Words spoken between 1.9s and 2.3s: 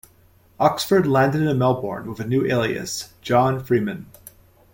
with a